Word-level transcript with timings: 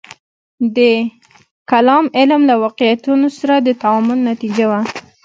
د 0.75 0.77
کلام 1.71 2.05
علم 2.17 2.41
له 2.49 2.55
واقعیتونو 2.63 3.27
سره 3.39 3.55
د 3.59 3.69
تعامل 3.81 4.17
نتیجه 4.29 4.65
وه. 4.71 4.81